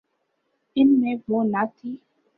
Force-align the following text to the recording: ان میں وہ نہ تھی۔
ان 0.75 0.99
میں 1.01 1.15
وہ 1.29 1.43
نہ 1.43 1.65
تھی۔ 1.77 1.95